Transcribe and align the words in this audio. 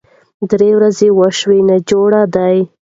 درې 0.49 0.69
ورځې 0.77 1.07
وشوې 1.19 1.59
ناجوړه 1.69 2.23
دی 2.35 2.57